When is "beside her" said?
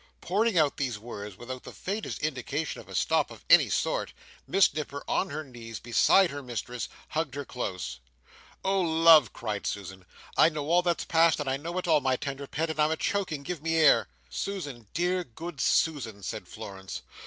5.79-6.41